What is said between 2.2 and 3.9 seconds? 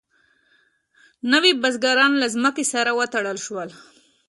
له ځمکې سره وتړل شول.